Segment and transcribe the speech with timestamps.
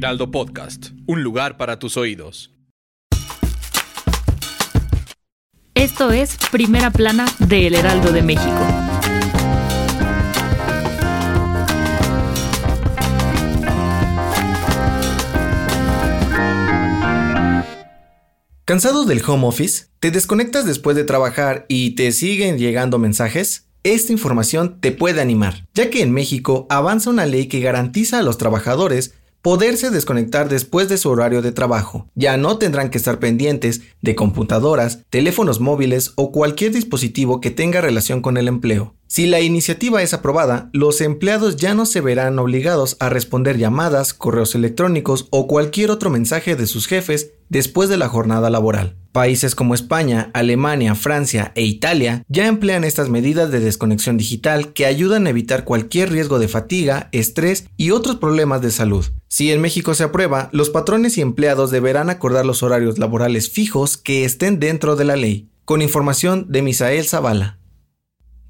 [0.00, 2.50] Heraldo Podcast, un lugar para tus oídos.
[5.74, 8.66] Esto es Primera Plana de El Heraldo de México.
[18.64, 19.88] ¿Cansado del home office?
[19.98, 23.66] ¿Te desconectas después de trabajar y te siguen llegando mensajes?
[23.82, 28.22] Esta información te puede animar, ya que en México avanza una ley que garantiza a
[28.22, 32.08] los trabajadores poderse desconectar después de su horario de trabajo.
[32.14, 37.80] Ya no tendrán que estar pendientes de computadoras, teléfonos móviles o cualquier dispositivo que tenga
[37.80, 38.94] relación con el empleo.
[39.06, 44.14] Si la iniciativa es aprobada, los empleados ya no se verán obligados a responder llamadas,
[44.14, 48.99] correos electrónicos o cualquier otro mensaje de sus jefes después de la jornada laboral.
[49.12, 54.86] Países como España, Alemania, Francia e Italia ya emplean estas medidas de desconexión digital que
[54.86, 59.06] ayudan a evitar cualquier riesgo de fatiga, estrés y otros problemas de salud.
[59.26, 63.96] Si en México se aprueba, los patrones y empleados deberán acordar los horarios laborales fijos
[63.96, 65.48] que estén dentro de la ley.
[65.64, 67.58] Con información de Misael Zavala.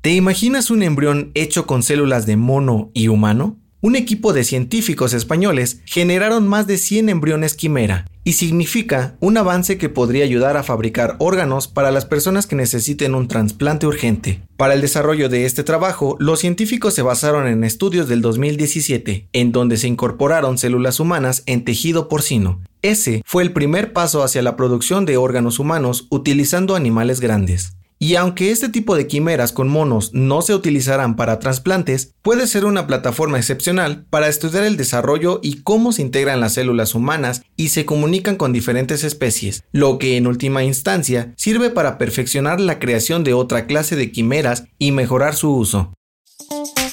[0.02, 3.59] ¿Te imaginas un embrión hecho con células de mono y humano?
[3.82, 9.78] Un equipo de científicos españoles generaron más de 100 embriones quimera y significa un avance
[9.78, 14.42] que podría ayudar a fabricar órganos para las personas que necesiten un trasplante urgente.
[14.58, 19.50] Para el desarrollo de este trabajo, los científicos se basaron en estudios del 2017, en
[19.50, 22.60] donde se incorporaron células humanas en tejido porcino.
[22.82, 27.72] Ese fue el primer paso hacia la producción de órganos humanos utilizando animales grandes.
[28.02, 32.64] Y aunque este tipo de quimeras con monos no se utilizarán para trasplantes, puede ser
[32.64, 37.68] una plataforma excepcional para estudiar el desarrollo y cómo se integran las células humanas y
[37.68, 43.22] se comunican con diferentes especies, lo que en última instancia sirve para perfeccionar la creación
[43.22, 45.92] de otra clase de quimeras y mejorar su uso.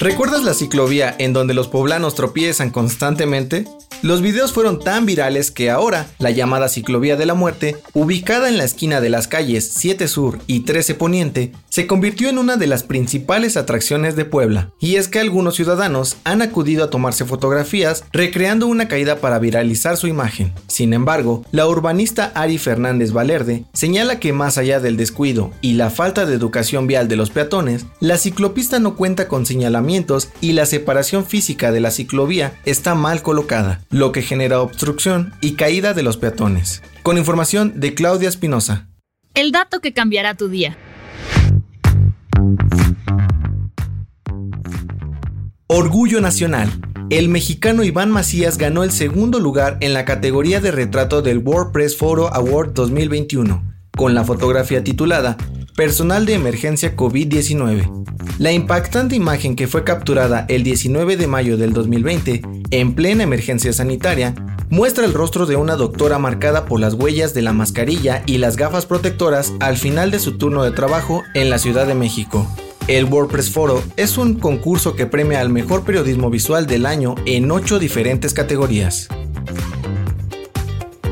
[0.00, 3.66] ¿Recuerdas la ciclovía en donde los poblanos tropiezan constantemente?
[4.00, 8.56] Los videos fueron tan virales que ahora la llamada ciclovía de la muerte, ubicada en
[8.56, 12.68] la esquina de las calles 7 Sur y 13 Poniente, se convirtió en una de
[12.68, 14.70] las principales atracciones de Puebla.
[14.78, 19.96] Y es que algunos ciudadanos han acudido a tomarse fotografías recreando una caída para viralizar
[19.96, 20.52] su imagen.
[20.68, 25.90] Sin embargo, la urbanista Ari Fernández Valerde señala que más allá del descuido y la
[25.90, 29.44] falta de educación vial de los peatones, la ciclopista no cuenta con
[30.42, 35.52] y la separación física de la ciclovía está mal colocada lo que genera obstrucción y
[35.52, 36.82] caída de los peatones.
[37.02, 38.88] Con información de Claudia Espinosa.
[39.32, 40.76] El dato que cambiará tu día.
[45.68, 46.68] Orgullo Nacional.
[47.08, 51.96] El mexicano Iván Macías ganó el segundo lugar en la categoría de retrato del WordPress
[51.96, 53.62] Photo Award 2021,
[53.96, 55.38] con la fotografía titulada
[55.78, 58.04] Personal de Emergencia COVID-19.
[58.40, 63.72] La impactante imagen que fue capturada el 19 de mayo del 2020, en plena emergencia
[63.72, 64.34] sanitaria,
[64.70, 68.56] muestra el rostro de una doctora marcada por las huellas de la mascarilla y las
[68.56, 72.44] gafas protectoras al final de su turno de trabajo en la Ciudad de México.
[72.88, 77.52] El WordPress Photo es un concurso que premia al mejor periodismo visual del año en
[77.52, 79.06] ocho diferentes categorías.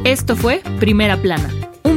[0.02, 1.65] Esto fue Primera Plana